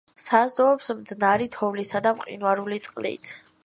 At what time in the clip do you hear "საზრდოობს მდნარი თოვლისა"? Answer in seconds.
0.21-2.05